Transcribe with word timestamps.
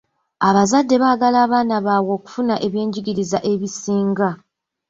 Abazadde 0.47 0.95
baagala 1.03 1.37
abaana 1.45 1.75
baabwe 1.85 2.11
okufuna 2.17 2.55
ebyenjigiriza 2.65 3.37
ebisinga. 3.51 4.29